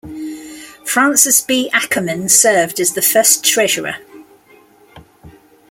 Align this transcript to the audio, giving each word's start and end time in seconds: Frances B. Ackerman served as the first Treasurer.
Frances 0.83 1.41
B. 1.41 1.69
Ackerman 1.71 2.27
served 2.27 2.79
as 2.79 2.93
the 2.93 3.03
first 3.03 3.45
Treasurer. 3.45 3.97